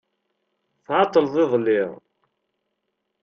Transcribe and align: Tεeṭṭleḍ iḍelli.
Tεeṭṭleḍ 0.85 1.33
iḍelli. 1.43 1.81